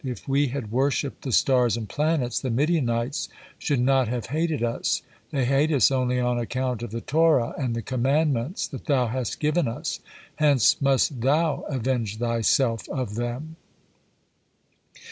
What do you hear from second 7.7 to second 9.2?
the commandments that Thou